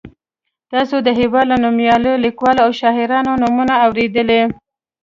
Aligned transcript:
تاسو 0.71 0.95
د 1.05 1.07
هېواد 1.19 1.45
له 1.51 1.57
نومیالیو 1.63 2.21
لیکوالو 2.25 2.61
او 2.65 2.69
شاعرانو 2.79 3.39
نومونه 3.41 3.73
اورېدلي. 3.85 4.41